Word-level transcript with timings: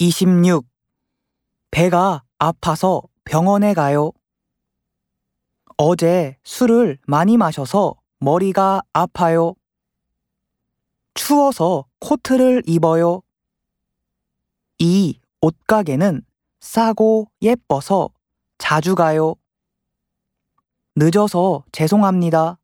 26. 0.00 0.64
배가 1.72 2.22
아파서 2.38 3.02
병원에 3.24 3.74
가요. 3.74 4.12
어제 5.76 6.36
술을 6.44 6.98
많이 7.04 7.36
마셔서 7.36 7.96
머리가 8.20 8.82
아파요. 8.92 9.54
추워서 11.14 11.84
코트를 11.98 12.62
입어요. 12.66 13.22
이 14.78 15.18
옷가게는 15.40 16.22
싸고 16.60 17.26
예뻐서 17.42 18.10
자주 18.56 18.94
가요. 18.94 19.34
늦어서 20.94 21.64
죄송합니다. 21.72 22.58